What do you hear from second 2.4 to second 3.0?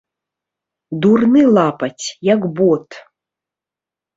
бот!